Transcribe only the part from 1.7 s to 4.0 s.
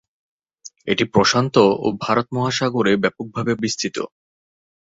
ও ভারত মহাসাগরে ব্যাপকভাবে বিস্তৃত।